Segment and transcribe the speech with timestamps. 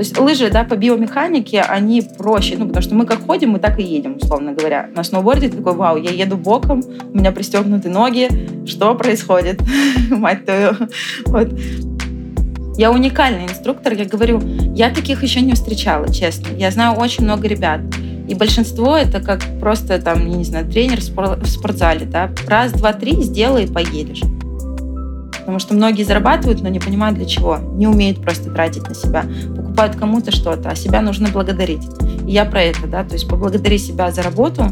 [0.00, 3.58] То есть лыжи, да, по биомеханике, они проще, ну, потому что мы как ходим, мы
[3.58, 4.88] так и едем, условно говоря.
[4.96, 6.82] На сноуборде ты такой, вау, я еду боком,
[7.12, 8.30] у меня пристегнуты ноги,
[8.64, 9.60] что происходит?
[10.10, 10.70] Мать твою.
[11.26, 11.52] Вот.
[12.78, 14.40] Я уникальный инструктор, я говорю,
[14.74, 16.48] я таких еще не встречала, честно.
[16.56, 17.82] Я знаю очень много ребят.
[18.26, 23.22] И большинство это как просто там, не знаю, тренер в спортзале, да, раз, два, три
[23.22, 24.22] сделай и поедешь.
[25.40, 27.58] Потому что многие зарабатывают, но не понимают для чего.
[27.74, 29.24] Не умеют просто тратить на себя.
[29.80, 31.80] Покупают кому-то что-то, а себя нужно благодарить.
[32.26, 34.66] И я про это, да, то есть поблагодари себя за работу,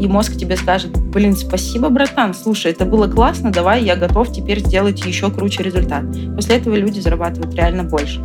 [0.00, 4.60] и мозг тебе скажет, блин, спасибо, братан, слушай, это было классно, давай, я готов теперь
[4.60, 6.04] сделать еще круче результат.
[6.34, 8.22] После этого люди зарабатывают реально больше.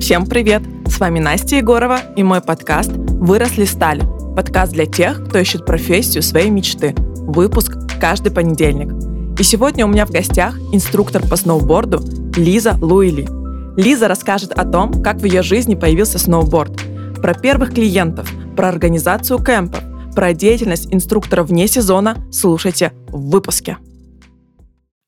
[0.00, 0.62] Всем привет!
[0.86, 4.04] С вами Настя Егорова и мой подкаст «Выросли стали».
[4.36, 6.94] Подкаст для тех, кто ищет профессию своей мечты.
[6.96, 8.92] Выпуск каждый понедельник.
[9.40, 12.00] И сегодня у меня в гостях инструктор по сноуборду
[12.36, 13.26] Лиза Луили.
[13.76, 16.80] Лиза расскажет о том, как в ее жизни появился сноуборд,
[17.20, 19.82] про первых клиентов, про организацию кемпов,
[20.14, 23.78] про деятельность инструктора вне сезона слушайте в выпуске.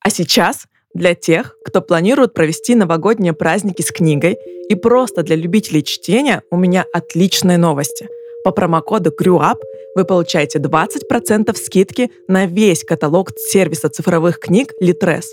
[0.00, 4.36] А сейчас для тех, кто планирует провести новогодние праздники с книгой
[4.68, 8.08] и просто для любителей чтения у меня отличные новости.
[8.44, 9.58] По промокоду GREWUP
[9.94, 15.26] вы получаете 20% скидки на весь каталог сервиса цифровых книг Litres.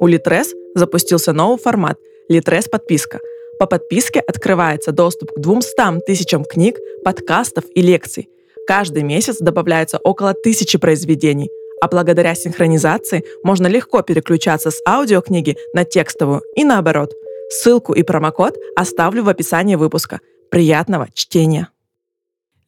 [0.00, 1.98] У Litres запустился новый формат
[2.30, 3.20] Litres подписка.
[3.58, 8.28] По подписке открывается доступ к 200 тысячам книг, подкастов и лекций.
[8.68, 15.84] Каждый месяц добавляется около тысячи произведений, а благодаря синхронизации можно легко переключаться с аудиокниги на
[15.84, 17.12] текстовую и наоборот.
[17.50, 20.20] Ссылку и промокод оставлю в описании выпуска.
[20.50, 21.70] Приятного чтения!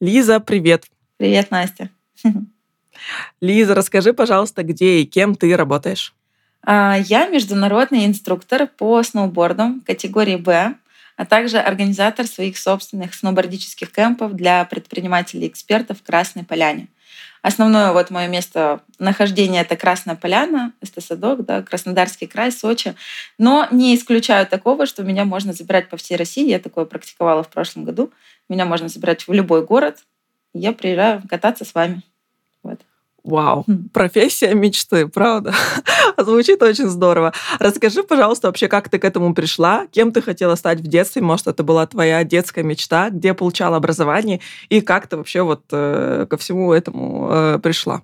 [0.01, 0.83] Лиза, привет!
[1.15, 1.91] Привет, Настя.
[3.41, 6.13] Лиза, расскажи, пожалуйста, где и кем ты работаешь?
[6.63, 10.75] А, я международный инструктор по сноуборду категории «Б»,
[11.17, 16.87] а также организатор своих собственных сноубордических кемпов для предпринимателей и экспертов в Красной Поляне.
[17.41, 22.95] Основное вот мое место нахождения— это Красная Поляна, Эстосадок, да, Краснодарский край, Сочи.
[23.39, 26.47] Но не исключаю такого, что меня можно забирать по всей России.
[26.47, 28.11] Я такое практиковала в прошлом году.
[28.47, 29.99] Меня можно забирать в любой город,
[30.53, 32.01] я приезжаю кататься с вами.
[32.63, 32.79] Вот.
[33.23, 35.53] Вау, профессия мечты, правда?
[36.17, 37.33] Звучит очень здорово.
[37.59, 39.85] Расскажи, пожалуйста, вообще, как ты к этому пришла?
[39.91, 41.21] Кем ты хотела стать в детстве?
[41.21, 43.11] Может, это была твоя детская мечта?
[43.11, 44.39] Где получала образование?
[44.69, 48.01] И как ты вообще вот э, ко всему этому э, пришла?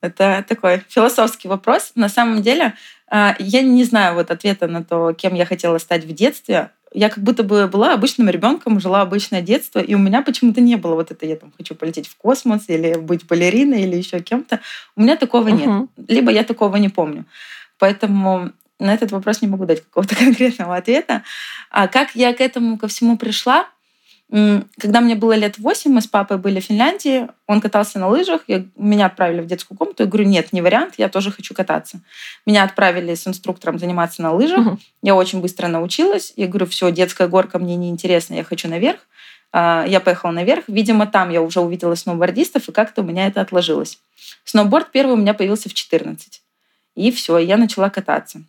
[0.00, 1.90] Это такой философский вопрос.
[1.96, 2.74] На самом деле,
[3.10, 7.08] э, я не знаю вот ответа на то, кем я хотела стать в детстве я
[7.08, 10.94] как будто бы была обычным ребенком, жила обычное детство, и у меня почему-то не было
[10.94, 14.60] вот это, я там хочу полететь в космос или быть балериной или еще кем-то.
[14.96, 15.88] У меня такого uh-huh.
[15.96, 16.08] нет.
[16.08, 17.26] Либо я такого не помню.
[17.78, 21.22] Поэтому на этот вопрос не могу дать какого-то конкретного ответа.
[21.70, 23.68] А как я к этому ко всему пришла?
[24.30, 28.42] Когда мне было лет восемь, мы с папой были в Финляндии, он катался на лыжах,
[28.46, 32.00] я, меня отправили в детскую комнату, я говорю, нет, не вариант, я тоже хочу кататься.
[32.44, 34.78] Меня отправили с инструктором заниматься на лыжах, угу.
[35.02, 39.00] я очень быстро научилась, я говорю, все, детская горка мне неинтересна, я хочу наверх.
[39.50, 43.40] А, я поехала наверх, видимо, там я уже увидела сноубордистов, и как-то у меня это
[43.40, 43.98] отложилось.
[44.44, 46.42] Сноуборд первый у меня появился в 14.
[46.96, 48.42] И все, я начала кататься.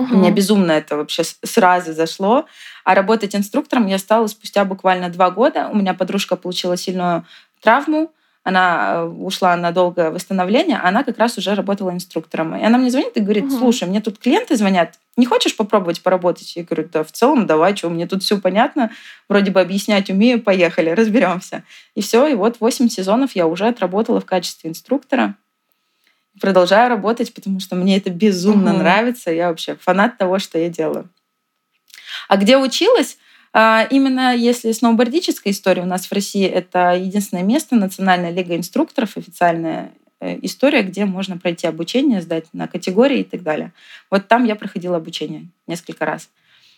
[0.00, 0.16] Угу.
[0.16, 2.46] Меня безумно это вообще сразу зашло.
[2.84, 5.68] А работать инструктором я стала спустя буквально два года.
[5.70, 7.26] У меня подружка получила сильную
[7.60, 8.10] травму,
[8.42, 12.56] она э, ушла на долгое восстановление, а она как раз уже работала инструктором.
[12.56, 16.56] И она мне звонит и говорит, слушай, мне тут клиенты звонят, не хочешь попробовать поработать?
[16.56, 18.90] Я говорю, да в целом давай, что, мне тут все понятно,
[19.28, 21.64] вроде бы объяснять умею, поехали, разберемся.
[21.94, 25.36] И все, и вот 8 сезонов я уже отработала в качестве инструктора
[26.40, 28.80] продолжаю работать, потому что мне это безумно угу.
[28.80, 29.30] нравится.
[29.30, 31.08] Я вообще фанат того, что я делаю.
[32.28, 33.18] А где училась?
[33.52, 39.16] А, именно если сноубордическая история у нас в России, это единственное место, Национальная лига инструкторов,
[39.16, 43.72] официальная э, история, где можно пройти обучение, сдать на категории и так далее.
[44.10, 46.30] Вот там я проходила обучение несколько раз.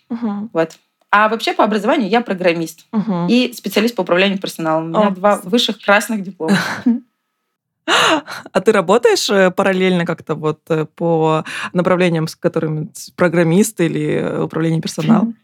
[0.08, 0.50] Угу.
[0.52, 0.78] Вот.
[1.10, 3.26] А вообще по образованию я программист угу.
[3.28, 4.86] и специалист по управлению персоналом.
[4.86, 5.10] У меня О.
[5.10, 6.56] два высших красных диплома.
[7.86, 14.42] А ты работаешь э, параллельно как-то вот э, по направлениям, с которыми программист или э,
[14.42, 15.36] управление персоналом?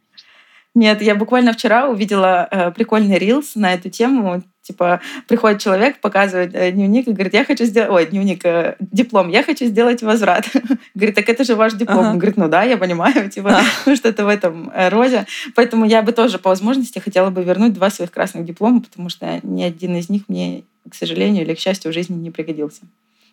[0.78, 4.42] Нет, я буквально вчера увидела э, прикольный рилс на эту тему.
[4.62, 7.90] Типа приходит человек, показывает э, дневник и говорит, я хочу сделать...
[7.90, 10.44] Ой, дневник, э, диплом, я хочу сделать возврат.
[10.94, 11.98] говорит, так это же ваш диплом.
[11.98, 12.10] Ага.
[12.10, 15.26] Он говорит, ну да, я понимаю, типа, ну что-то в этом роде.
[15.56, 19.40] Поэтому я бы тоже по возможности хотела бы вернуть два своих красных диплома, потому что
[19.42, 22.82] ни один из них мне к сожалению или к счастью, в жизни не пригодился.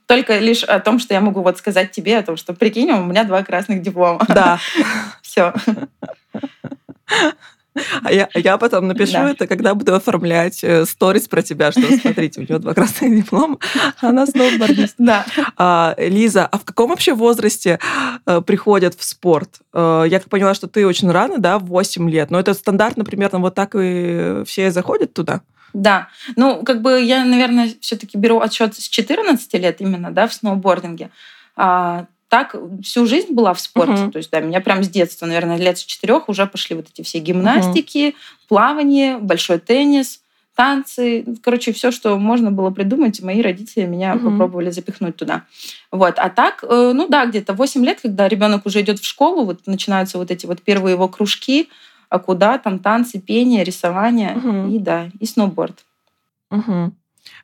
[0.07, 3.06] Только лишь о том, что я могу вот сказать тебе, о том, что прикинь, у
[3.06, 4.24] меня два красных диплома.
[4.28, 4.60] Да.
[5.22, 5.54] Все.
[8.04, 9.31] А я, я потом напишу да.
[9.31, 13.57] это, когда буду оформлять э, сторис про тебя, что смотрите, у нее два красных диплома,
[14.00, 14.96] она сноубордист.
[14.98, 15.25] Да.
[15.57, 17.80] А, Лиза, а в каком вообще возрасте
[18.25, 19.60] а, приходят в спорт?
[19.74, 23.04] А, я как поняла, что ты очень рано, да, в 8 лет, но это стандартно
[23.04, 25.42] примерно вот так и все заходят туда?
[25.75, 26.07] Да.
[26.38, 31.10] Ну, как бы я, наверное, все-таки беру отсчет с 14 лет именно, да, в сноубординге.
[31.57, 34.04] А, так всю жизнь была в спорте.
[34.04, 34.12] Uh-huh.
[34.12, 37.06] То есть, да, меня прям с детства, наверное, лет с четырех уже пошли вот эти
[37.06, 38.16] все гимнастики, uh-huh.
[38.48, 40.22] плавание, большой теннис,
[40.56, 41.25] танцы.
[41.44, 44.31] Короче, все, что можно было придумать, мои родители меня uh-huh.
[44.31, 45.44] попробовали запихнуть туда.
[45.92, 46.16] Вот.
[46.19, 49.68] А так, э, ну да, где-то 8 лет, когда ребенок уже идет в школу, вот
[49.68, 51.68] начинаются вот эти вот первые его кружки,
[52.10, 54.72] а куда там танцы, пение, рисование uh-huh.
[54.72, 55.86] и да, и сноуборд.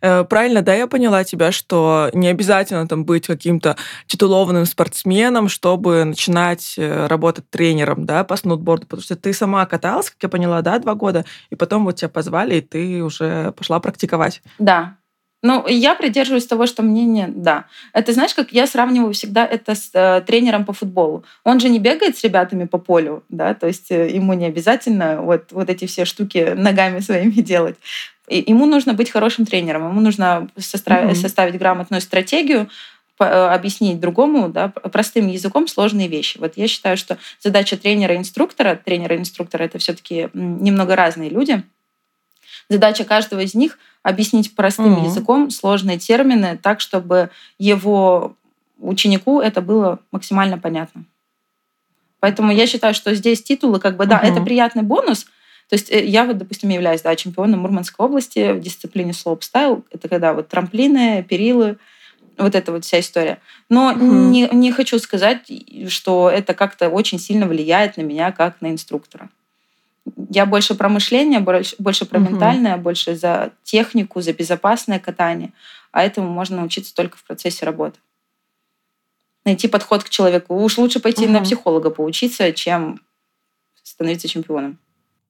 [0.02, 3.78] Э, правильно, да, я поняла тебя, что не обязательно там быть каким-то
[4.08, 10.10] титулованным спортсменом, чтобы начинать э, работать тренером, да, по сноуборду, потому что ты сама каталась,
[10.10, 13.80] как я поняла, да, два года, и потом вот тебя позвали, и ты уже пошла
[13.80, 14.42] практиковать.
[14.60, 14.96] Да,
[15.44, 17.66] ну, я придерживаюсь того, что мнение, да.
[17.94, 21.24] Это, знаешь, как я сравниваю всегда это с э, тренером по футболу.
[21.44, 25.22] Он же не бегает с ребятами по полю, да, то есть э, ему не обязательно
[25.22, 27.78] вот, вот эти все штуки ногами своими делать.
[28.28, 31.22] И ему нужно быть хорошим тренером, ему нужно составить, mm-hmm.
[31.22, 32.70] составить грамотную стратегию,
[33.20, 36.38] э, объяснить другому да, простым языком сложные вещи.
[36.38, 41.64] Вот я считаю, что задача тренера-инструктора, тренера-инструктора это все-таки немного разные люди.
[42.70, 45.06] Задача каждого из них объяснить простым mm-hmm.
[45.06, 47.30] языком сложные термины так, чтобы
[47.60, 48.36] его
[48.80, 51.06] ученику это было максимально понятно.
[52.20, 54.32] Поэтому я считаю, что здесь титулы, как бы, да, mm-hmm.
[54.32, 55.26] это приятный бонус.
[55.70, 59.86] То есть э, я вот, допустим, являюсь да, чемпионом Мурманской области в дисциплине слоуп-стайл.
[59.92, 61.78] Это когда вот трамплины, перилы,
[62.38, 63.40] вот эта вот вся история.
[63.70, 64.04] Но угу.
[64.04, 65.52] не, не хочу сказать,
[65.90, 69.30] что это как-то очень сильно влияет на меня как на инструктора.
[70.30, 72.30] Я больше про мышление, больше, больше про угу.
[72.30, 75.54] ментальное, больше за технику, за безопасное катание.
[75.92, 78.00] А этому можно научиться только в процессе работы.
[79.46, 80.56] Найти подход к человеку.
[80.56, 81.34] Уж лучше пойти угу.
[81.34, 83.02] на психолога поучиться, чем
[83.84, 84.78] становиться чемпионом.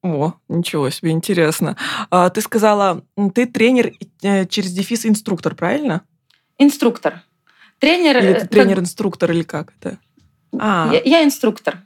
[0.02, 1.76] О, ничего себе, интересно.
[2.10, 3.92] А, ты сказала, ты тренер
[4.22, 6.02] э, через дефис инструктор, правильно?
[6.58, 7.22] Инструктор.
[7.78, 8.18] Тренер.
[8.18, 9.98] Или ты тренер-инструктор, или как это?
[10.58, 10.90] А.
[10.92, 11.78] Я, я инструктор.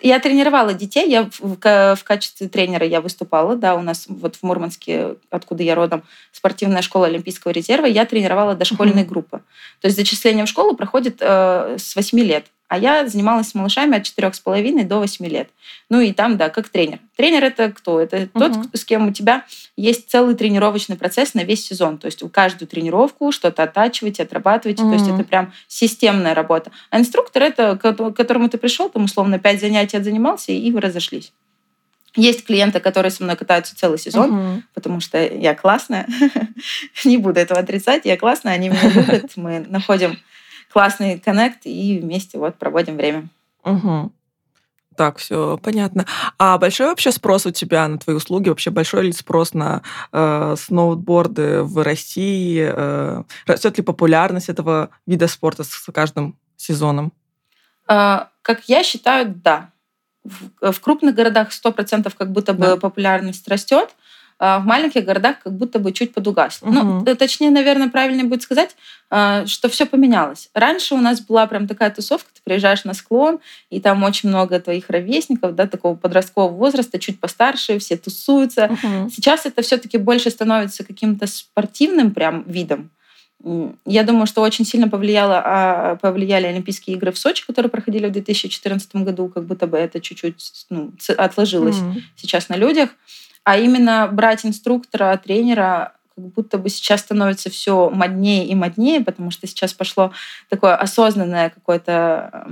[0.00, 4.42] Я тренировала детей, я в, в качестве тренера я выступала, да, у нас вот в
[4.42, 6.02] Мурманске, откуда я родом,
[6.32, 9.08] спортивная школа Олимпийского резерва, я тренировала дошкольные uh-huh.
[9.08, 9.42] группы.
[9.80, 13.98] То есть зачисление в школу проходит э, с 8 лет а я занималась с малышами
[13.98, 15.50] от 4,5 до 8 лет.
[15.90, 17.00] Ну и там, да, как тренер.
[17.16, 18.00] Тренер это кто?
[18.00, 18.40] Это угу.
[18.40, 19.44] тот, с кем у тебя
[19.76, 21.98] есть целый тренировочный процесс на весь сезон.
[21.98, 24.84] То есть у каждую тренировку что-то оттачиваете, отрабатываете.
[24.84, 24.90] Угу.
[24.90, 26.70] То есть это прям системная работа.
[26.88, 31.30] А инструктор это, к которому ты пришел, там условно 5 занятий отзанимался, и вы разошлись.
[32.16, 34.62] Есть клиенты, которые со мной катаются целый сезон, угу.
[34.72, 36.06] потому что я классная.
[37.04, 38.06] Не буду этого отрицать.
[38.06, 39.32] Я классная, они меня любят.
[39.36, 40.16] Мы находим
[40.72, 43.28] классный коннект и вместе вот проводим время.
[43.64, 44.12] Угу.
[44.96, 46.06] Так, все понятно.
[46.38, 48.48] А большой вообще спрос у тебя на твои услуги?
[48.48, 52.70] Вообще большой ли спрос на э, сноуборды в России?
[52.70, 57.12] Э, растет ли популярность этого вида спорта с каждым сезоном?
[57.88, 59.70] Э, как я считаю, да.
[60.24, 62.76] В, в крупных городах 100% как будто бы да.
[62.76, 63.94] популярность растет.
[64.44, 66.66] А, в маленьких городах как будто бы чуть подугасло.
[66.66, 67.04] Угу.
[67.06, 68.74] Ну, точнее, наверное, правильнее будет сказать,
[69.08, 70.50] а, что все поменялось.
[70.52, 73.38] Раньше у нас была прям такая тусовка, ты приезжаешь на склон,
[73.70, 78.64] и там очень много твоих ровесников, да, такого подросткового возраста, чуть постарше, все тусуются.
[78.64, 79.10] Угу.
[79.10, 82.90] Сейчас это все-таки больше становится каким-то спортивным прям видом.
[83.86, 88.12] Я думаю, что очень сильно повлияло, а, повлияли Олимпийские игры в Сочи, которые проходили в
[88.12, 92.90] 2014 году, как будто бы это чуть-чуть ну, отложилось mm сейчас на людях.
[93.44, 99.30] А именно брать инструктора, тренера, как будто бы сейчас становится все моднее и моднее, потому
[99.30, 100.12] что сейчас пошло
[100.48, 102.46] такое осознанное какое-то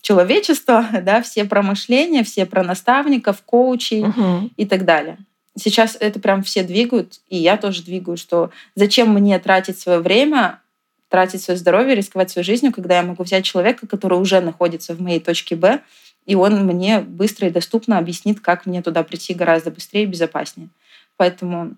[0.00, 4.50] человечество, да, все про мышление, все про наставников, коучей угу.
[4.56, 5.18] и так далее.
[5.56, 10.60] Сейчас это прям все двигают, и я тоже двигаю, что зачем мне тратить свое время,
[11.08, 15.00] тратить свое здоровье, рисковать своей жизнью, когда я могу взять человека, который уже находится в
[15.00, 15.80] моей точке Б,
[16.26, 20.68] и он мне быстро и доступно объяснит, как мне туда прийти гораздо быстрее и безопаснее.
[21.16, 21.76] Поэтому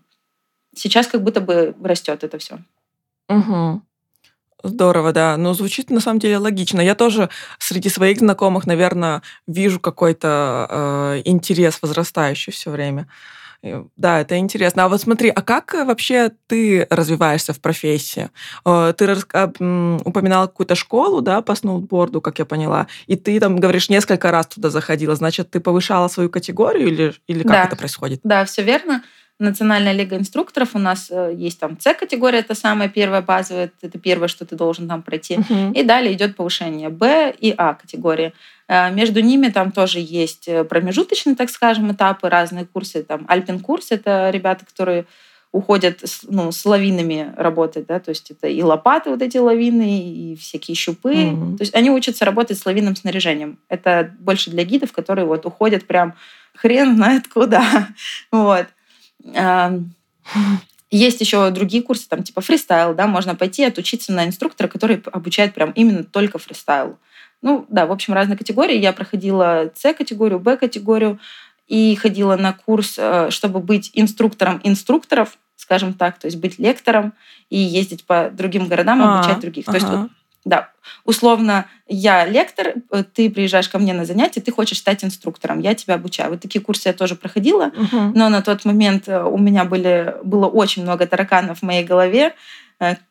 [0.75, 2.59] сейчас как будто бы растет это все.
[3.29, 3.83] Угу.
[4.63, 5.37] Здорово, да.
[5.37, 6.81] Ну, звучит на самом деле логично.
[6.81, 13.09] Я тоже среди своих знакомых, наверное, вижу какой-то э, интерес возрастающий все время.
[13.97, 14.85] Да, это интересно.
[14.85, 18.31] А вот смотри, а как вообще ты развиваешься в профессии?
[18.65, 19.13] Э, ты
[20.05, 24.47] упоминала какую-то школу, да, по сноуборду, как я поняла, и ты там, говоришь, несколько раз
[24.47, 25.15] туда заходила.
[25.15, 27.65] Значит, ты повышала свою категорию или, или как да.
[27.65, 28.21] это происходит?
[28.25, 29.03] Да, все верно.
[29.39, 34.29] Национальная лига инструкторов у нас э, есть там С-категория, это самая первая базовая, это первое,
[34.29, 35.37] что ты должен там пройти.
[35.37, 35.73] Uh-huh.
[35.73, 38.35] И далее идет повышение Б и А категории.
[38.71, 43.03] Э, между ними там тоже есть э, промежуточные, так скажем, этапы, разные курсы.
[43.03, 45.07] Там Альпин-курс— это ребята, которые
[45.51, 50.37] уходят ну, с лавинами работать, да, то есть это и лопаты вот эти лавины, и
[50.37, 51.13] всякие щупы.
[51.13, 51.57] Mm-hmm.
[51.57, 53.59] То есть они учатся работать с лавинным снаряжением.
[53.69, 56.15] Это больше для гидов, которые вот уходят прям
[56.55, 57.89] хрен знает куда.
[58.31, 58.67] вот.
[60.93, 65.55] Есть еще другие курсы, там типа фристайл, да, можно пойти отучиться на инструктора, который обучает
[65.55, 66.97] прям именно только фристайлу.
[67.43, 68.77] Ну, да, в общем, разные категории.
[68.77, 71.19] Я проходила С-категорию, Б-категорию
[71.67, 77.15] и ходила на курс, э, чтобы быть инструктором инструкторов, скажем так, то есть быть лектором
[77.49, 79.67] и ездить по другим городам, обучать а, других.
[79.67, 80.11] То есть вот
[80.45, 80.71] да,
[81.05, 85.75] условно, я лектор, э, ты приезжаешь ко мне на занятия, ты хочешь стать инструктором, я
[85.75, 86.31] тебя обучаю.
[86.31, 88.13] Вот такие курсы я тоже проходила, uh-huh.
[88.15, 92.35] но на тот момент э, у меня были, было очень много тараканов в моей голове,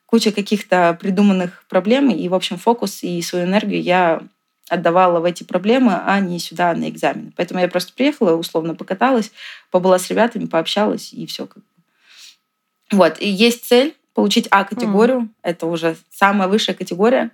[0.05, 4.21] куча каких-то придуманных проблем, и, в общем, фокус и свою энергию я
[4.67, 7.31] отдавала в эти проблемы, а не сюда на экзамены.
[7.35, 9.31] Поэтому я просто приехала, условно покаталась,
[9.71, 11.47] побыла с ребятами, пообщалась, и все.
[12.91, 15.21] Вот, и есть цель получить А-категорию.
[15.21, 15.29] Mm.
[15.43, 17.31] Это уже самая высшая категория.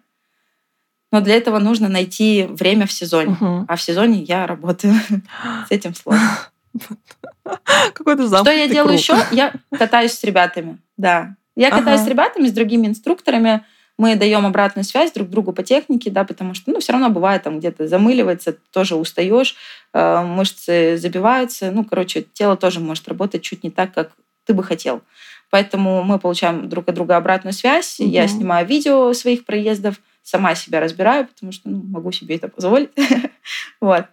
[1.11, 3.37] Но для этого нужно найти время в сезоне.
[3.39, 3.65] Uh-huh.
[3.67, 4.95] А в сезоне я работаю.
[5.67, 6.37] С этим сложно.
[7.93, 9.15] Какой-то Что я делаю еще?
[9.31, 10.79] Я катаюсь с ребятами.
[10.97, 11.35] Да.
[11.55, 13.63] Я катаюсь с ребятами, с другими инструкторами.
[13.97, 17.43] Мы даем обратную связь друг другу по технике, да, потому что, ну, все равно бывает
[17.43, 19.55] там где-то замыливается, тоже устаешь,
[19.93, 24.11] э, мышцы забиваются, ну, короче, тело тоже может работать чуть не так, как
[24.43, 25.01] ты бы хотел.
[25.49, 27.99] Поэтому мы получаем друг от друга обратную связь.
[27.99, 28.09] Угу.
[28.09, 32.89] Я снимаю видео своих проездов, сама себя разбираю, потому что ну, могу себе это позволить.
[33.79, 34.05] вот.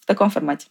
[0.00, 0.68] В таком формате.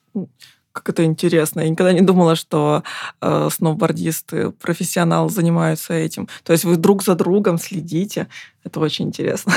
[0.74, 1.62] Как это интересно.
[1.62, 2.84] Я никогда не думала, что
[3.22, 6.28] э, сноубордисты, профессионалы занимаются этим.
[6.44, 8.28] То есть вы друг за другом следите.
[8.64, 9.54] Это очень интересно.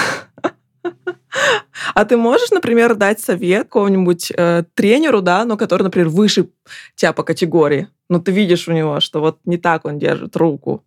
[1.95, 6.49] А ты можешь, например, дать совет какому-нибудь э, тренеру, да, но который, например, выше
[6.95, 7.89] тебя по категории?
[8.09, 10.85] Ну, ты видишь у него, что вот не так он держит руку.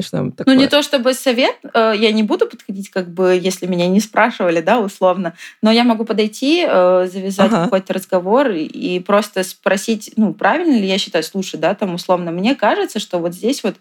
[0.00, 3.88] Что ну, не то чтобы совет, э, я не буду подходить, как бы, если меня
[3.88, 7.64] не спрашивали, да, условно, но я могу подойти, э, завязать ага.
[7.64, 12.54] какой-то разговор и просто спросить, ну, правильно ли я считаю, слушай, да, там, условно, мне
[12.54, 13.76] кажется, что вот здесь вот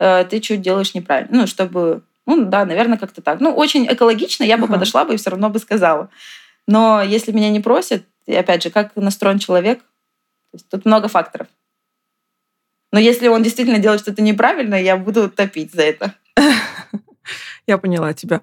[0.00, 3.40] э, ты чуть делаешь неправильно, ну, чтобы ну да, наверное, как-то так.
[3.40, 4.74] Ну, очень экологично я бы ага.
[4.74, 6.08] подошла бы и все равно бы сказала.
[6.66, 9.84] Но если меня не просят, и опять же, как настроен человек,
[10.70, 11.48] тут много факторов.
[12.94, 16.14] Но если он действительно делает что-то неправильно, я буду топить за это.
[17.66, 18.40] Я поняла тебя.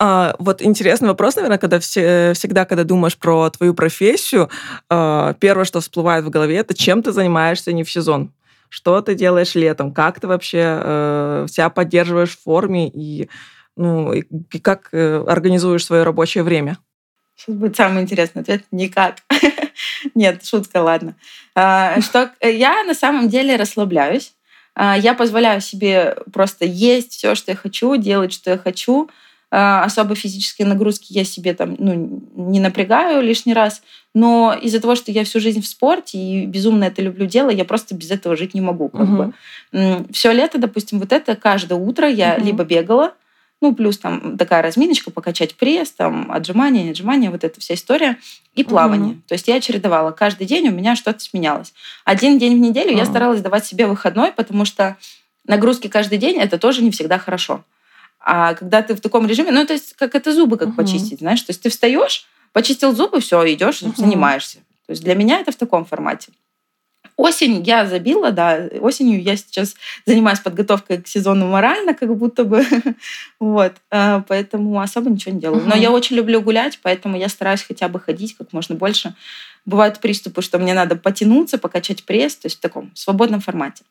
[0.00, 4.50] А, вот интересный вопрос, наверное, когда все, всегда, когда думаешь про твою профессию,
[4.90, 8.32] а, первое, что всплывает в голове, это чем ты занимаешься не в сезон
[8.68, 13.28] что ты делаешь летом, как ты вообще э, себя поддерживаешь в форме и,
[13.76, 16.78] ну, и как э, организуешь свое рабочее время?
[17.36, 18.64] Сейчас будет самый интересный ответ.
[18.70, 19.18] Никак.
[20.14, 21.16] Нет, шутка, ладно.
[21.54, 24.34] А, что я на самом деле расслабляюсь.
[24.74, 29.10] А, я позволяю себе просто есть все, что я хочу, делать, что я хочу.
[29.50, 33.82] А, особо физические нагрузки я себе там ну, не напрягаю лишний раз.
[34.14, 37.64] Но из-за того, что я всю жизнь в спорте и безумно это люблю дело, я
[37.64, 38.88] просто без этого жить не могу.
[38.88, 39.32] Как угу.
[39.72, 40.06] бы.
[40.12, 42.46] Все лето, допустим, вот это каждое утро я угу.
[42.46, 43.14] либо бегала,
[43.64, 48.18] ну, плюс там такая разминочка, покачать пресс, там, отжимания, отжимания, вот эта вся история,
[48.54, 49.12] и плавание.
[49.12, 49.22] Угу.
[49.28, 50.10] То есть я чередовала.
[50.10, 51.72] Каждый день у меня что-то сменялось.
[52.04, 52.98] Один день в неделю угу.
[52.98, 54.98] я старалась давать себе выходной, потому что
[55.46, 57.64] нагрузки каждый день это тоже не всегда хорошо.
[58.20, 60.76] А когда ты в таком режиме, ну, то есть как это зубы как uh-huh.
[60.76, 63.96] почистить, знаешь, то есть ты встаешь, почистил зубы, все, идешь, uh-huh.
[63.96, 64.58] занимаешься.
[64.86, 66.32] То есть для меня это в таком формате.
[67.16, 72.64] Осень я забила, да, осенью я сейчас занимаюсь подготовкой к сезону морально, как будто бы,
[73.40, 75.62] вот, а, поэтому особо ничего не делаю.
[75.62, 75.68] Uh-huh.
[75.68, 79.14] Но я очень люблю гулять, поэтому я стараюсь хотя бы ходить как можно больше.
[79.64, 83.84] Бывают приступы, что мне надо потянуться, покачать пресс, то есть в таком свободном формате.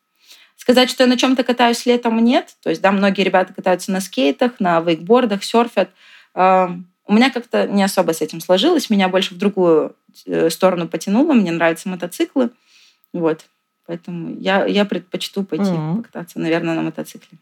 [0.57, 2.55] Сказать, что я на чем-то катаюсь летом, нет.
[2.61, 5.89] То есть, да, многие ребята катаются на скейтах, на вейкбордах, серфят.
[6.35, 8.89] У меня как-то не особо с этим сложилось.
[8.89, 11.33] Меня больше в другую э, сторону потянуло.
[11.33, 12.51] Мне нравятся мотоциклы.
[13.13, 13.45] Вот.
[13.85, 15.97] Поэтому я, я предпочту пойти mm-hmm.
[15.97, 17.37] покататься, наверное, на мотоцикле.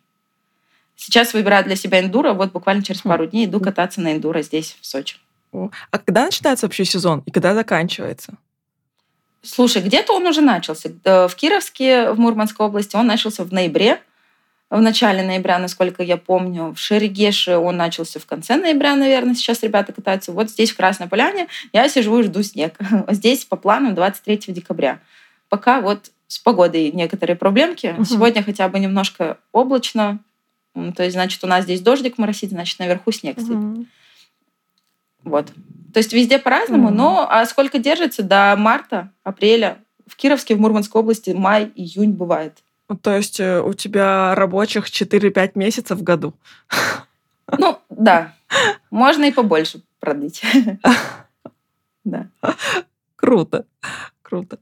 [0.95, 2.33] Сейчас выбираю для себя эндуро.
[2.33, 5.17] Вот буквально через пару дней иду кататься на эндуро здесь, в Сочи.
[5.51, 8.33] А когда начинается вообще сезон и когда заканчивается?
[9.41, 10.89] Слушай, где-то он уже начался.
[11.03, 13.99] В Кировске, в Мурманской области, он начался в ноябре,
[14.69, 16.73] в начале ноября, насколько я помню.
[16.73, 20.31] В Шерегеше он начался в конце ноября, наверное, сейчас ребята катаются.
[20.31, 22.77] Вот здесь, в Красной Поляне, я сижу и жду снег.
[23.09, 24.99] Здесь по плану 23 декабря.
[25.51, 27.93] Пока вот с погодой некоторые проблемки.
[27.97, 28.05] Угу.
[28.05, 30.19] Сегодня хотя бы немножко облачно.
[30.95, 33.85] То есть, значит, у нас здесь дождик моросит, значит, наверху снег угу.
[35.25, 35.51] Вот.
[35.93, 36.95] То есть везде по-разному, угу.
[36.95, 39.79] но а сколько держится до марта, апреля?
[40.07, 42.59] В Кировске, в Мурманской области май, июнь бывает.
[42.87, 46.33] Ну, то есть э, у тебя рабочих 4-5 месяцев в году?
[47.57, 48.35] Ну, да.
[48.89, 50.41] Можно и побольше продлить.
[52.03, 52.29] Да.
[53.15, 53.65] Круто.
[54.23, 54.57] Круто.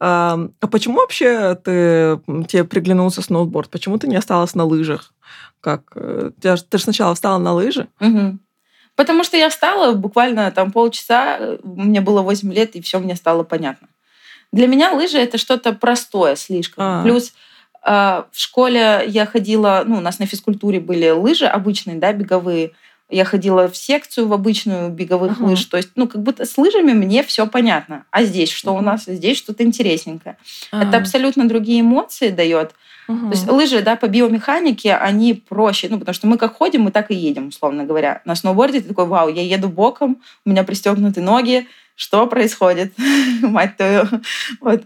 [0.00, 3.70] А, почему вообще ты, тебе приглянулся сноуборд?
[3.70, 5.12] Почему ты не осталась на лыжах?
[5.60, 5.82] Как?
[5.94, 7.88] Э, ты, ты же сначала встала на лыжи?
[8.00, 8.38] Угу.
[8.96, 13.42] Потому что я встала буквально там полчаса, мне было 8 лет, и все мне стало
[13.42, 13.88] понятно.
[14.52, 16.84] Для меня лыжи это что-то простое слишком.
[16.84, 17.02] А.
[17.02, 17.32] Плюс
[17.84, 17.90] э,
[18.30, 22.72] в школе я ходила, ну, у нас на физкультуре были лыжи обычные, да, беговые.
[23.14, 25.50] Я ходила в секцию в обычную беговых uh-huh.
[25.50, 25.64] лыж.
[25.66, 28.04] То есть, ну, как будто с лыжами мне все понятно.
[28.10, 28.78] А здесь что uh-huh.
[28.78, 29.04] у нас?
[29.04, 30.36] Здесь что-то интересненькое.
[30.72, 30.82] Uh-huh.
[30.82, 32.74] Это абсолютно другие эмоции дает.
[33.08, 33.20] Uh-huh.
[33.20, 35.88] То есть лыжи, да, по биомеханике, они проще.
[35.88, 38.20] Ну, потому что мы как ходим, мы так и едем, условно говоря.
[38.24, 42.94] На сноуборде ты такой, вау, я еду боком, у меня пристегнуты ноги, что происходит,
[43.42, 44.06] мать твою.
[44.60, 44.82] Вот.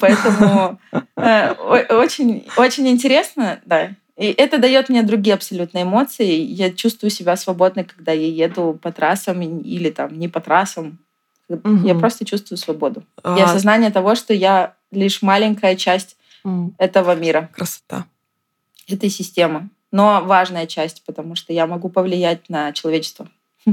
[0.00, 0.78] Поэтому
[1.16, 1.52] э,
[1.88, 3.90] очень, очень интересно, да.
[4.16, 6.32] И это дает мне другие абсолютно эмоции.
[6.40, 11.00] Я чувствую себя свободной, когда я еду по трассам или там не по трассам.
[11.48, 11.86] Угу.
[11.86, 13.02] Я просто чувствую свободу.
[13.22, 13.36] А...
[13.38, 16.74] И осознание того, что я лишь маленькая часть угу.
[16.78, 17.50] этого мира.
[17.52, 18.06] Красота.
[18.88, 19.68] Этой системы.
[19.90, 23.28] Но важная часть, потому что я могу повлиять на человечество.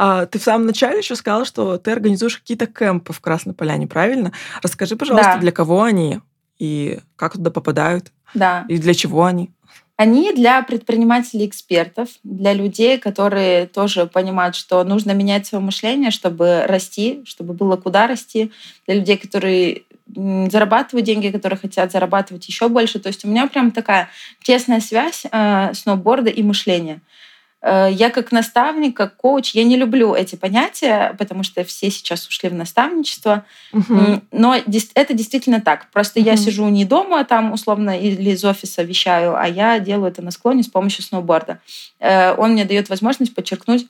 [0.00, 3.88] А, ты в самом начале еще сказала, что ты организуешь какие-то кемпы в Красной Поляне,
[3.88, 4.32] правильно?
[4.62, 5.40] Расскажи, пожалуйста, да.
[5.40, 6.20] для кого они
[6.60, 8.12] и как туда попадают?
[8.34, 8.64] Да.
[8.68, 9.50] И для чего они?
[9.96, 17.22] Они для предпринимателей-экспертов, для людей, которые тоже понимают, что нужно менять свое мышление, чтобы расти,
[17.24, 18.52] чтобы было куда расти,
[18.86, 19.82] для людей, которые
[20.14, 23.00] зарабатывают деньги, которые хотят зарабатывать еще больше.
[23.00, 24.08] То есть у меня прям такая
[24.42, 27.00] тесная связь э, сноуборда и мышления.
[27.60, 32.26] Э, я как наставник, как коуч, я не люблю эти понятия, потому что все сейчас
[32.26, 33.44] ушли в наставничество.
[33.72, 34.22] Угу.
[34.32, 35.90] Но это действительно так.
[35.90, 36.28] Просто угу.
[36.28, 40.30] я сижу не дома там условно или из офиса вещаю, а я делаю это на
[40.30, 41.60] склоне с помощью сноуборда.
[41.98, 43.86] Э, он мне дает возможность подчеркнуть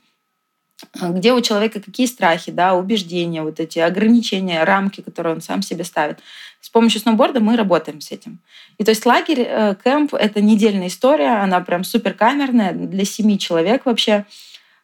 [1.00, 5.84] где у человека какие страхи, да, убеждения, вот эти ограничения, рамки, которые он сам себе
[5.84, 6.20] ставит.
[6.60, 8.38] С помощью сноуборда мы работаем с этим.
[8.78, 13.38] И то есть лагерь, э, кемп— это недельная история, она прям супер камерная для семи
[13.38, 14.24] человек вообще.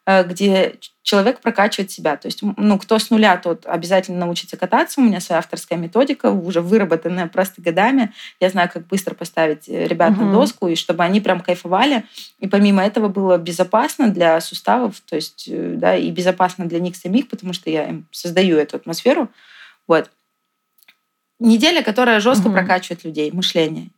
[0.07, 2.17] Э, где человек прокачивает себя.
[2.17, 5.01] То есть, ну, кто с нуля, тот обязательно научится кататься.
[5.01, 8.13] У меня своя авторская методика, уже выработанная просто годами.
[8.39, 10.25] Я знаю, как быстро поставить э, ребят угу.
[10.25, 12.05] на доску, и чтобы они прям кайфовали.
[12.39, 16.97] И помимо этого было безопасно для суставов, то есть, э, да, и безопасно для них
[16.97, 19.31] самих, потому что я им создаю эту атмосферу.
[19.89, 20.11] Вот.
[21.39, 22.57] Неделя, которая жестко угу.
[22.57, 23.89] прокачивает людей, мышление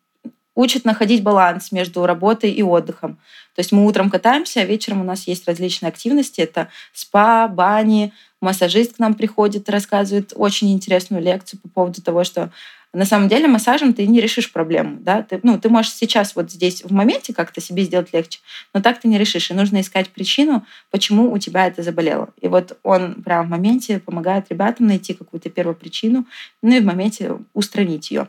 [0.57, 3.19] учит находить баланс между работой и отдыхом.
[3.55, 6.41] То есть мы утром катаемся, а вечером у нас есть различные активности.
[6.41, 12.51] Это спа, бани, массажист к нам приходит, рассказывает очень интересную лекцию по поводу того, что
[12.93, 14.97] на самом деле массажем ты не решишь проблему.
[15.01, 15.23] Да?
[15.23, 18.41] Ты, ну, ты можешь сейчас вот здесь в моменте как-то себе сделать легче,
[18.73, 19.51] но так ты не решишь.
[19.51, 22.31] И нужно искать причину, почему у тебя это заболело.
[22.41, 26.27] И вот он прямо в моменте помогает ребятам найти какую-то первую причину,
[26.63, 28.29] ну и в моменте устранить ее.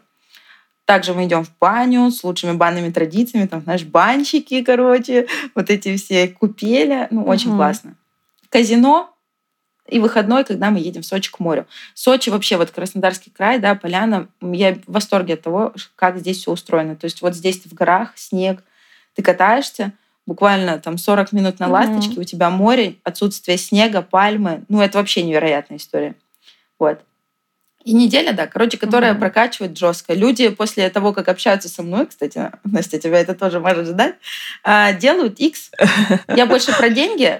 [0.87, 5.97] Также мы идем в баню с лучшими банными традициями, там, знаешь, банщики, короче, вот эти
[5.97, 7.09] все купели.
[7.11, 7.57] Ну, очень угу.
[7.57, 7.97] классно.
[8.47, 9.13] Казино
[9.85, 11.67] и выходной, когда мы едем в Сочи к морю.
[11.93, 16.53] Сочи вообще, вот Краснодарский край, да, поляна, я в восторге от того, как здесь все
[16.53, 16.95] устроено.
[16.95, 18.63] То есть вот здесь ты в горах, снег,
[19.13, 19.91] ты катаешься,
[20.25, 24.63] буквально там 40 минут на ласточке, mm у тебя море, отсутствие снега, пальмы.
[24.69, 26.15] Ну, это вообще невероятная история.
[26.79, 27.01] Вот.
[27.87, 29.19] И неделя, да, короче, которая mm-hmm.
[29.19, 30.13] прокачивает жестко.
[30.13, 34.15] Люди после того, как общаются со мной, кстати, Настя, тебя это тоже может ждать,
[34.61, 35.71] а, делают X.
[36.27, 37.39] Я больше про деньги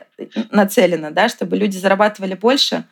[0.50, 2.86] нацелена, да, чтобы люди зарабатывали больше,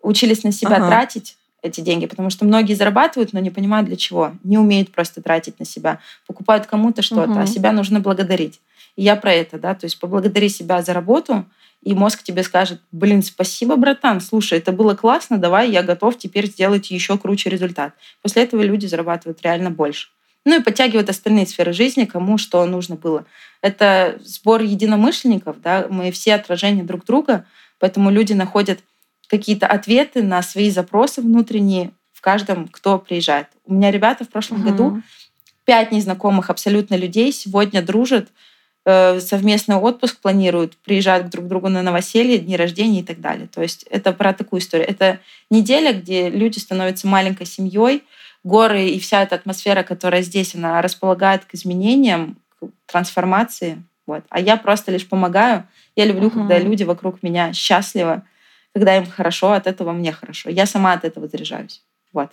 [0.00, 0.88] учились на себя ага.
[0.88, 5.20] тратить эти деньги, потому что многие зарабатывают, но не понимают для чего, не умеют просто
[5.20, 7.40] тратить на себя, покупают кому-то что-то, угу.
[7.40, 8.62] а себя нужно благодарить.
[8.96, 11.44] И я про это, да, то есть поблагодари себя за работу,
[11.82, 16.46] и мозг тебе скажет, блин, спасибо, братан, слушай, это было классно, давай, я готов теперь
[16.46, 17.94] сделать еще круче результат.
[18.22, 20.08] После этого люди зарабатывают реально больше.
[20.44, 23.26] Ну и подтягивают остальные сферы жизни, кому что нужно было.
[23.60, 27.46] Это сбор единомышленников, да, мы все отражения друг друга,
[27.78, 28.80] поэтому люди находят
[29.28, 33.48] какие-то ответы на свои запросы внутренние в каждом, кто приезжает.
[33.64, 34.70] У меня ребята в прошлом угу.
[34.70, 35.02] году
[35.64, 38.28] пять незнакомых абсолютно людей сегодня дружат,
[38.84, 43.46] совместный отпуск планируют, приезжают друг к другу на новоселье, дни рождения и так далее.
[43.46, 44.88] То есть это про такую историю.
[44.88, 48.02] Это неделя, где люди становятся маленькой семьей,
[48.42, 53.82] горы и вся эта атмосфера, которая здесь, она располагает к изменениям, к трансформации.
[54.06, 54.24] Вот.
[54.30, 55.66] А я просто лишь помогаю.
[55.94, 56.34] Я люблю, uh-huh.
[56.34, 58.22] когда люди вокруг меня счастливы,
[58.74, 60.50] когда им хорошо, от этого мне хорошо.
[60.50, 61.82] Я сама от этого заряжаюсь.
[62.12, 62.30] Вот.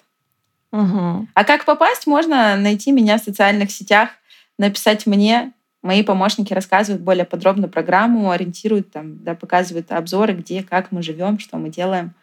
[0.72, 1.28] Угу.
[1.34, 4.10] А как попасть, можно найти меня в социальных сетях,
[4.58, 5.52] написать мне.
[5.82, 11.40] Мои помощники рассказывают более подробно программу, ориентируют, там, да, показывают обзоры, где, как мы живем,
[11.40, 12.14] что мы делаем.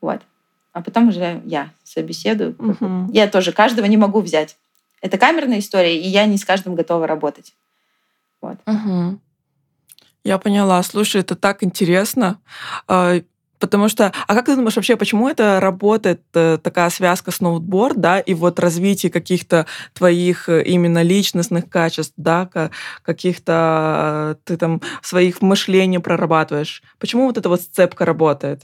[0.00, 0.22] Вот.
[0.72, 2.56] А потом уже я собеседую.
[2.58, 3.12] Угу.
[3.12, 4.56] Я тоже каждого не могу взять.
[5.00, 7.54] Это камерная история, и я не с каждым готова работать.
[8.40, 8.58] Вот.
[8.66, 9.20] Угу.
[10.24, 10.82] Я поняла.
[10.82, 12.40] Слушай, это так интересно.
[13.60, 18.18] Потому что, а как ты думаешь вообще, почему это работает э, такая связка сноутборд, да,
[18.18, 22.48] и вот развитие каких-то твоих э, именно личностных качеств, да,
[23.02, 26.82] каких-то э, ты там своих мышлений прорабатываешь?
[26.98, 28.62] Почему вот эта вот сцепка работает?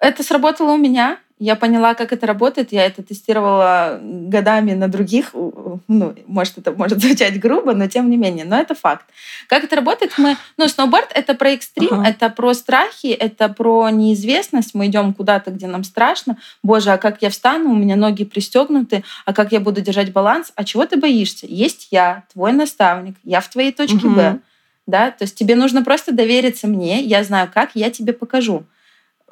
[0.00, 2.70] Это сработало у меня, я поняла, как это работает.
[2.70, 5.30] Я это тестировала годами на других.
[5.32, 8.44] Ну, может, это может звучать грубо, но тем не менее.
[8.44, 9.06] Но это факт.
[9.48, 10.12] Как это работает?
[10.18, 12.10] Мы, ну, сноуборд— это про экстрим, ага.
[12.10, 14.74] это про страхи, это про неизвестность.
[14.74, 16.36] Мы идем куда-то, где нам страшно.
[16.62, 17.70] Боже, а как я встану?
[17.70, 19.02] У меня ноги пристегнуты.
[19.24, 20.52] А как я буду держать баланс?
[20.56, 21.46] А чего ты боишься?
[21.48, 23.16] Есть я, твой наставник.
[23.24, 24.10] Я в твоей точке угу.
[24.10, 24.38] Б.
[24.86, 25.10] Да?
[25.10, 27.00] То есть тебе нужно просто довериться мне.
[27.00, 28.66] Я знаю, как, я тебе покажу.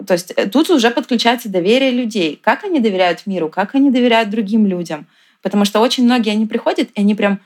[0.07, 2.39] То есть э, тут уже подключается доверие людей.
[2.43, 5.07] Как они доверяют миру, как они доверяют другим людям.
[5.43, 7.41] Потому что очень многие, они приходят, и они прям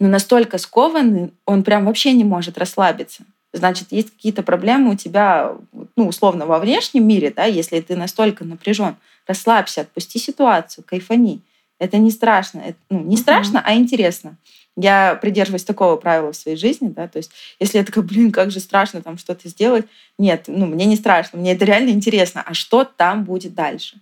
[0.00, 3.24] ну, настолько скованы, он прям вообще не может расслабиться.
[3.52, 5.52] Значит, есть какие-то проблемы у тебя,
[5.96, 8.96] ну, условно, во внешнем мире, да, если ты настолько напряжен.
[9.28, 11.40] Расслабься, отпусти ситуацию, кайфани.
[11.78, 12.60] Это не страшно.
[12.60, 14.36] Это, ну, не страшно, а интересно.
[14.76, 18.50] Я придерживаюсь такого правила в своей жизни, да, то есть если я такая, блин, как
[18.50, 19.86] же страшно там что-то сделать,
[20.18, 24.00] нет, ну, мне не страшно, мне это реально интересно, а что там будет дальше?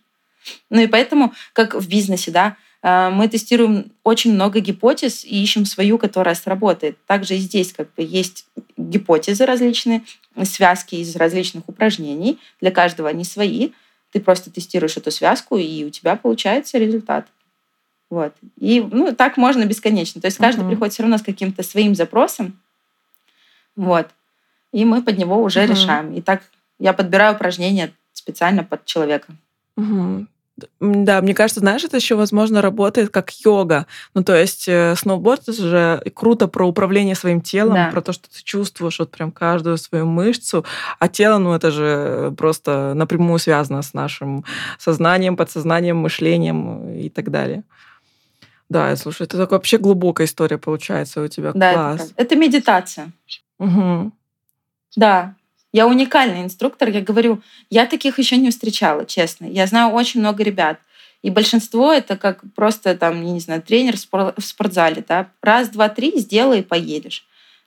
[0.71, 5.67] Ну и поэтому, как в бизнесе, да, э, мы тестируем очень много гипотез и ищем
[5.67, 7.05] свою, которая сработает.
[7.07, 10.03] Также и здесь как бы есть гипотезы различные,
[10.45, 12.39] связки из различных упражнений.
[12.61, 13.71] Для каждого они свои.
[14.13, 17.29] Ты просто тестируешь эту связку, и у тебя получается результат.
[18.13, 18.35] Вот.
[18.61, 20.21] И ну, так можно бесконечно.
[20.21, 20.69] То есть каждый uh-huh.
[20.69, 22.59] приходит все равно с каким-то своим запросом.
[23.75, 24.07] Вот.
[24.71, 25.71] И мы под него уже uh-huh.
[25.71, 26.13] решаем.
[26.13, 26.43] И так
[26.79, 29.33] я подбираю упражнения специально под человека.
[29.79, 30.27] Uh-huh.
[30.79, 33.87] Да, мне кажется, знаешь, это еще, возможно, работает как йога.
[34.13, 37.91] Ну, то есть э, сноуборд это же круто про управление своим телом, да.
[37.91, 40.67] про то, что ты чувствуешь вот прям каждую свою мышцу,
[40.99, 44.45] а тело, ну, это же просто напрямую связано с нашим
[44.79, 47.65] сознанием, подсознанием, мышлением и так далее.
[48.69, 51.53] Да, слушай, это такая вообще глубокая история получается у тебя.
[51.53, 52.03] Да, Класс.
[52.03, 53.13] Это, это медитация.
[53.59, 54.13] Угу.
[54.97, 55.35] Да,
[55.73, 56.89] я уникальный инструктор.
[56.89, 59.47] Я говорю, я таких еще не встречала, честно.
[59.47, 60.79] Я знаю очень много ребят.
[61.23, 65.89] И большинство это как просто там, я не знаю, тренер в спортзале, да, раз, два,
[65.89, 67.25] три, сделай и поедешь.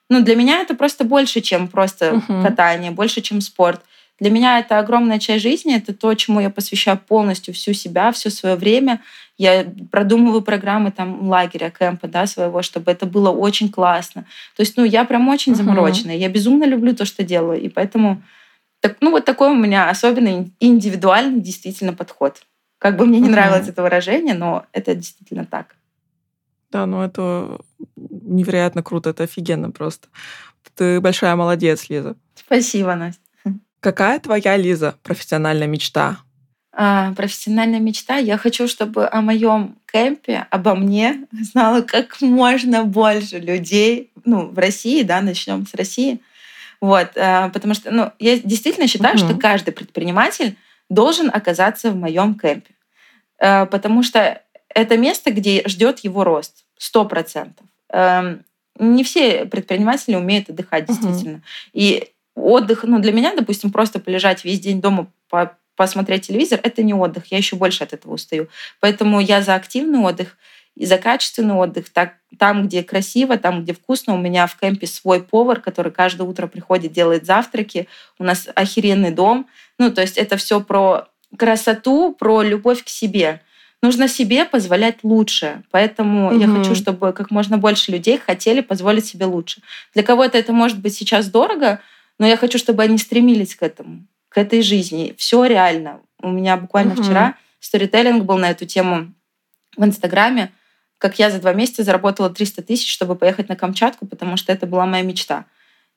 [0.10, 3.82] Ну, для меня это просто больше, чем просто uh катание, больше, чем спорт.
[4.20, 8.30] Для меня это огромная часть жизни, это то, чему я посвящаю полностью всю себя, все
[8.30, 9.02] свое время.
[9.38, 14.26] Я продумываю программы там лагеря, кемпа, да, своего, чтобы это было очень классно.
[14.56, 15.56] То есть, ну, я прям очень uh-huh.
[15.56, 16.16] замороченная.
[16.16, 18.24] Я безумно люблю то, что делаю, и поэтому,
[18.80, 22.42] так, ну, вот такой у меня особенный индивидуальный действительно подход.
[22.78, 23.32] Как бы мне не uh-huh.
[23.32, 25.76] нравилось это выражение, но это действительно так.
[26.72, 27.60] Да, ну это
[27.96, 30.08] невероятно круто, это офигенно просто.
[30.76, 32.16] Ты большая молодец, Лиза.
[32.36, 33.25] Спасибо, Настя.
[33.80, 36.20] Какая твоя, Лиза, профессиональная мечта?
[36.78, 38.18] А, профессиональная мечта.
[38.18, 44.12] Я хочу, чтобы о моем кемпе, обо мне знало как можно больше людей.
[44.26, 46.20] Ну, в России, да, начнем с России.
[46.82, 49.26] Вот, а, потому что, ну, я действительно считаю, угу.
[49.26, 50.58] что каждый предприниматель
[50.90, 52.74] должен оказаться в моем кемпе,
[53.40, 57.66] а, потому что это место, где ждет его рост, сто процентов.
[57.90, 58.44] Эм,
[58.78, 61.38] не все предприниматели умеют отдыхать, действительно.
[61.38, 61.44] Угу.
[61.74, 66.84] И отдых, ну, для меня, допустим, просто полежать весь день дома, по посмотреть телевизор, это
[66.84, 68.48] не отдых, я еще больше от этого устаю.
[68.80, 70.38] Поэтому я за активный отдых
[70.76, 71.90] и за качественный отдых.
[71.90, 74.14] Так, там, где красиво, там, где вкусно.
[74.14, 77.88] У меня в кемпе свой повар, который каждое утро приходит, делает завтраки.
[78.20, 79.48] У нас охеренный дом.
[79.80, 83.42] Ну, то есть это все про красоту, про любовь к себе.
[83.82, 85.64] Нужно себе позволять лучше.
[85.72, 86.40] Поэтому угу.
[86.40, 89.62] я хочу, чтобы как можно больше людей хотели позволить себе лучше.
[89.94, 91.80] Для кого-то это может быть сейчас дорого,
[92.20, 95.14] но я хочу, чтобы они стремились к этому, к этой жизни.
[95.18, 96.02] Все реально.
[96.22, 97.04] У меня буквально угу.
[97.04, 99.14] вчера сторителлинг был на эту тему
[99.76, 100.52] в Инстаграме,
[100.98, 104.66] как я за два месяца заработала 300 тысяч, чтобы поехать на Камчатку, потому что это
[104.66, 105.46] была моя мечта.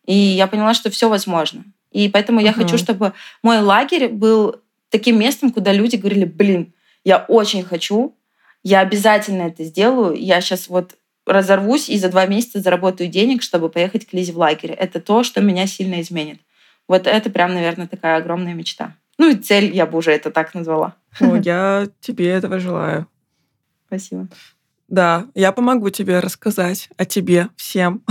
[0.05, 1.65] И я поняла, что все возможно.
[1.93, 4.57] И поэтому я хочу, чтобы мой лагерь был
[4.91, 6.73] таким местом, куда люди говорили, блин,
[7.05, 8.17] я очень хочу,
[8.63, 10.98] я обязательно это сделаю, я сейчас вот
[11.29, 14.73] разорвусь и за два месяца заработаю денег, чтобы поехать к Лизе в лагерь.
[14.73, 16.41] Это то, что меня сильно изменит.
[16.89, 18.95] Вот это прям, наверное, такая огромная мечта.
[19.19, 20.95] Ну и цель, я бы уже это так назвала.
[21.21, 23.07] О, я тебе этого желаю.
[23.87, 24.29] Спасибо.
[24.89, 28.03] Да, я помогу тебе рассказать о тебе всем.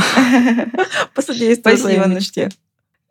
[1.15, 2.49] Посодействую Спасибо, мечте.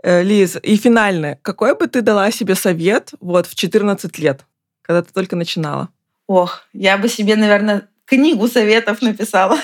[0.03, 1.41] Э, Лиз, и финальное.
[1.43, 4.47] Какой бы ты дала себе совет вот в 14 лет,
[4.83, 5.89] когда ты только начинала?
[6.29, 9.59] Ох, я бы себе, наверное, книгу советов написала.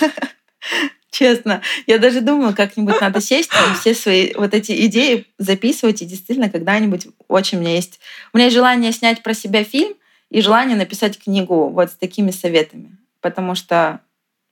[1.10, 1.60] Честно.
[1.86, 6.00] Я даже думаю, как-нибудь надо сесть и все свои вот эти идеи записывать.
[6.00, 8.00] И действительно, когда-нибудь очень у меня есть...
[8.32, 9.94] У меня есть желание снять про себя фильм
[10.30, 12.96] и желание написать книгу вот с такими советами.
[13.20, 14.00] Потому что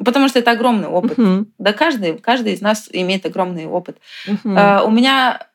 [0.05, 1.19] Потому что это огромный опыт.
[1.19, 1.47] Uh-huh.
[1.59, 3.99] Да, каждый, каждый из нас имеет огромный опыт.
[4.27, 4.39] Uh-huh.
[4.45, 5.47] Uh, у меня,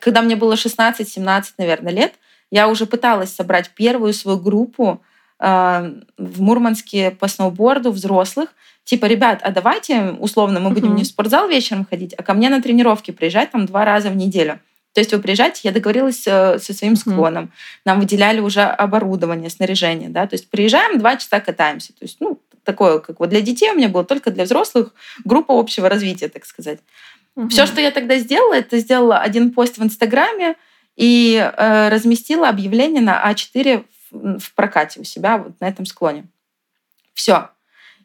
[0.00, 2.14] когда мне было 16-17, наверное, лет,
[2.50, 5.02] я уже пыталась собрать первую свою группу
[5.38, 8.50] в Мурманске по сноуборду взрослых.
[8.84, 10.98] Типа, ребят, а давайте, условно, мы будем uh-huh.
[10.98, 14.16] не в спортзал вечером ходить, а ко мне на тренировки приезжать там два раза в
[14.16, 14.60] неделю.
[14.96, 17.50] То есть вы приезжаете, я договорилась э, со своим склоном, mm
[17.84, 21.92] нам выделяли уже оборудование, снаряжение, да, то есть приезжаем, два часа катаемся.
[21.92, 24.94] То есть, ну, такое, как вот для детей у меня было, только для взрослых
[25.24, 26.80] группа общего развития, так сказать.
[27.36, 27.48] Угу.
[27.48, 30.56] Все, что я тогда сделала, это сделала один пост в Инстаграме
[30.96, 36.26] и э, разместила объявление на А4 в, прокате у себя вот на этом склоне.
[37.14, 37.50] Все.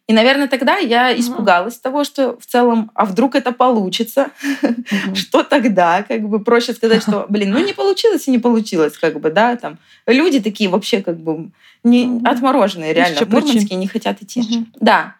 [0.08, 4.32] И, наверное, тогда я испугалась mm того, что в целом, а вдруг это получится?
[4.44, 5.16] Mm-hmm.
[5.16, 6.04] что тогда?
[6.04, 9.56] Как бы проще сказать, что, блин, ну не получилось и не получилось, как бы, да,
[9.56, 9.78] там.
[10.08, 11.52] Люди такие вообще как бы
[11.84, 12.28] не mm-hmm.
[12.28, 13.26] отмороженные, реально.
[13.26, 14.42] В Мурманске не хотят идти.
[14.42, 14.66] Mm-hmm.
[14.82, 15.16] Да.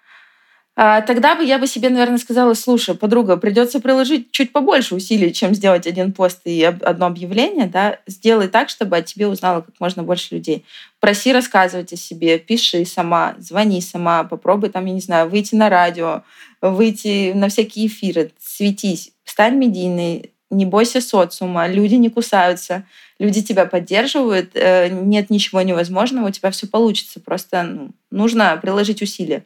[0.78, 5.34] А, тогда бы я бы себе, наверное, сказала, слушай, подруга, придется приложить чуть побольше усилий,
[5.34, 9.76] чем сделать один пост и одно объявление, да, сделай так, чтобы о тебе узнало как
[9.80, 10.66] можно больше людей.
[11.02, 15.68] Проси рассказывать о себе, пиши сама, звони сама, попробуй там, я не знаю, выйти на
[15.70, 16.24] радио,
[16.62, 22.86] выйти на всякие эфиры, светись, стань медийной, не бойся социума, люди не кусаются,
[23.20, 29.02] люди тебя поддерживают, э, нет ничего невозможного, у тебя все получится, просто ну, нужно приложить
[29.02, 29.46] усилия.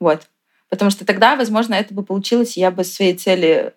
[0.00, 0.28] Вот.
[0.72, 3.74] Потому что тогда, возможно, это бы получилось, я бы своей цели,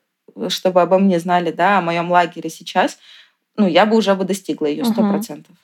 [0.48, 2.98] чтобы обо мне знали, да, о моем лагере сейчас,
[3.58, 5.52] ну, я бы уже бы достигла ее сто процентов.
[5.52, 5.58] Угу.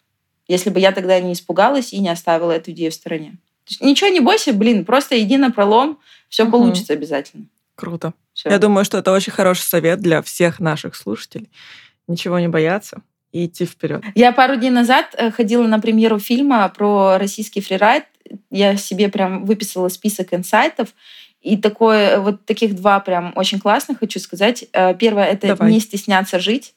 [0.50, 3.38] Если бы я тогда не испугалась и не оставила эту идею в стороне.
[3.80, 6.52] ничего не бойся, блин, просто иди на пролом, все угу.
[6.52, 7.46] получится обязательно.
[7.76, 8.14] Круто.
[8.34, 8.50] Всё.
[8.50, 11.50] Я думаю, что это очень хороший совет для всех наших слушателей.
[12.10, 14.04] Ничего не бояться и идти вперед.
[14.16, 18.04] Я пару дней назад э, ходила на премьеру фильма про российский фрирайд.
[18.50, 20.90] Я себе прям выписала список инсайтов.
[21.42, 24.66] И такое, вот таких два прям очень классных хочу сказать.
[24.74, 25.72] Э, первое— это Давай.
[25.72, 26.76] не стесняться жить.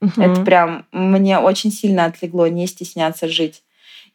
[0.00, 0.20] Угу.
[0.20, 3.62] Это прям мне очень сильно отлегло, не стесняться жить.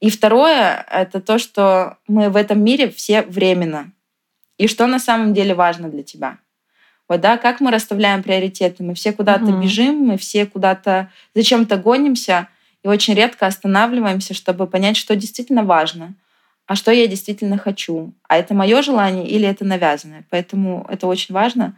[0.01, 3.91] И второе— это то, что мы в этом мире все временно.
[4.57, 6.37] И что на самом деле важно для тебя.
[7.07, 8.83] Вот, да, как мы расставляем приоритеты?
[8.83, 9.61] Мы все куда-то угу.
[9.61, 12.49] бежим, мы все куда-то зачем-то гонимся
[12.83, 16.15] и очень редко останавливаемся, чтобы понять, что действительно важно
[16.65, 18.13] а что я действительно хочу.
[18.27, 20.25] А это мое желание или это навязанное.
[20.29, 21.77] Поэтому это очень важно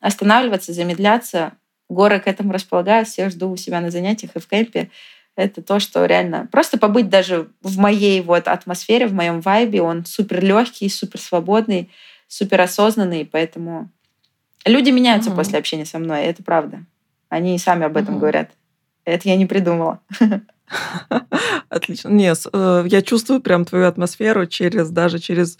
[0.00, 1.52] останавливаться, замедляться.
[1.88, 4.90] Горы к этому располагают, всех жду у себя на занятиях и в кемпе.
[5.36, 9.82] Это то, что реально просто побыть даже в моей вот атмосфере, в моем вайбе.
[9.82, 11.90] Он супер легкий, супер свободный,
[12.26, 13.24] супер осознанный.
[13.24, 13.90] Поэтому
[14.64, 15.38] люди меняются угу.
[15.38, 16.84] после общения со мной, это правда.
[17.28, 18.20] Они сами об этом угу.
[18.20, 18.50] говорят.
[19.04, 20.00] Это я не придумала.
[21.68, 22.08] Отлично.
[22.08, 25.58] Нет, э, я чувствую прям твою атмосферу через даже через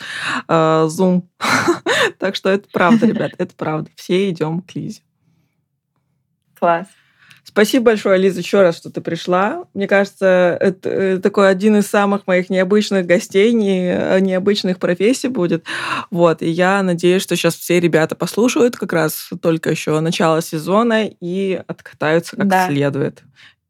[0.48, 0.52] э,
[0.88, 1.22] Zoom.
[2.18, 3.90] так что это правда, ребят, это правда.
[3.96, 5.02] Все идем к Лизе.
[6.58, 6.86] Класс.
[7.44, 9.64] Спасибо большое, Лиза, еще раз, что ты пришла.
[9.72, 15.28] Мне кажется, это, это такой один из самых моих необычных гостей, не, э, необычных профессий
[15.28, 15.64] будет.
[16.10, 21.06] Вот, и я надеюсь, что сейчас все ребята послушают как раз только еще начало сезона
[21.06, 22.66] и откатаются как да.
[22.66, 23.22] следует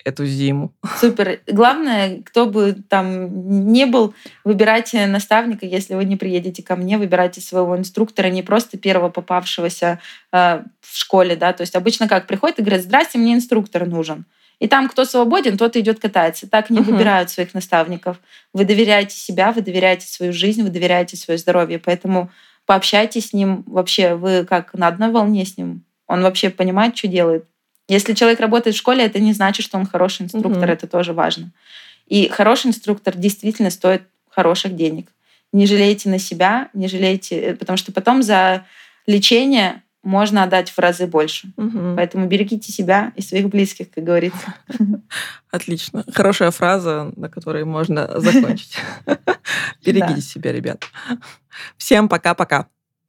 [0.07, 0.73] эту зиму.
[1.01, 1.41] Супер.
[1.49, 4.15] Главное, кто бы там не был,
[4.45, 9.99] выбирайте наставника, если вы не приедете ко мне, выбирайте своего инструктора, не просто первого попавшегося
[10.33, 14.27] э, в школе, да, то есть обычно как приходит и говорят, здрасте, мне инструктор нужен.
[14.61, 16.49] И там, кто свободен, тот идет кататься.
[16.49, 16.85] Так не uh-huh.
[16.85, 18.19] выбирают своих наставников.
[18.55, 21.79] Вы доверяете себя, вы доверяете свою жизнь, вы доверяете свое здоровье.
[21.79, 22.31] Поэтому
[22.65, 23.65] пообщайтесь с ним.
[23.67, 25.85] Вообще, вы как на одной волне с ним.
[26.07, 27.45] Он вообще понимает, что делает.
[27.89, 30.73] Если человек работает в школе, это не значит, что он хороший инструктор, угу.
[30.73, 31.53] это тоже важно.
[32.07, 35.09] И хороший инструктор действительно стоит хороших денег.
[35.53, 38.65] Не жалейте на себя, не жалейте, э, потому что потом за
[39.07, 41.53] лечение можно отдать в разы больше.
[41.57, 41.95] Угу.
[41.97, 44.55] Поэтому берегите себя и своих близких, как говорится.
[45.51, 46.05] Отлично.
[46.13, 48.77] Хорошая фраза, на которой можно закончить.
[49.85, 50.85] Берегите себя, ребят.
[51.77, 52.69] Всем пока-пока.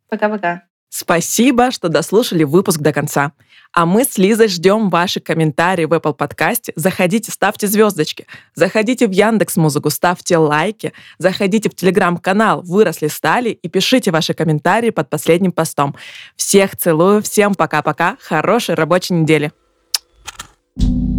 [0.10, 0.64] Пока-пока.
[0.90, 3.34] Спасибо, что дослушали выпуск до конца.
[3.74, 6.72] А мы с Лизой ждем ваши комментарии в Apple подкасте.
[6.76, 8.26] Заходите, ставьте звездочки.
[8.56, 10.94] Заходите в Яндекс Музыку, ставьте лайки.
[11.18, 15.96] Заходите в Телеграм-канал «Выросли стали» и пишите ваши комментарии под последним постом.
[16.36, 18.18] Всех целую, всем пока-пока.
[18.22, 19.52] Хорошей рабочей недели.
[20.80, 21.17] thank you